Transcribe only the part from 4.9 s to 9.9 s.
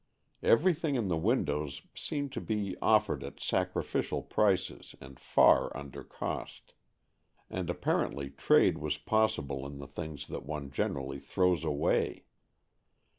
and far under cost. And apparently trade was possible in the